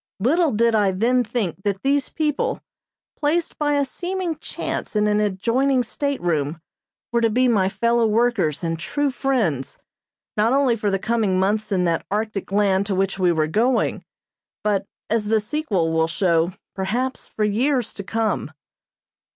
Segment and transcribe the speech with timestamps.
[0.19, 2.59] Little did I then think that these people,
[3.15, 6.59] placed by a seeming chance in an adjoining stateroom,
[7.11, 9.77] were to be my fellow workers and true friends,
[10.35, 14.03] not only for the coming months in that Arctic land to which we were going,
[14.63, 18.49] but, as the sequel will show, perhaps for years to come.